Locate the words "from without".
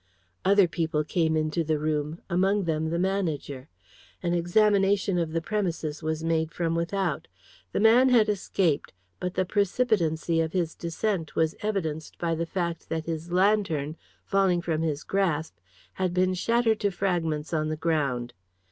6.51-7.27